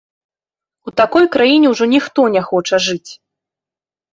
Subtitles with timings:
[0.91, 3.11] У такой краіне ўжо ніхто не хоча жыць!